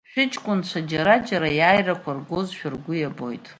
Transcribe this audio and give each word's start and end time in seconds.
Шәыҷкәынцәа 0.11 0.79
џьара-џьара 0.89 1.49
аиааирақәа 1.51 2.11
ргазшәа 2.17 2.67
ргәы 2.73 2.93
ибоит. 2.97 3.45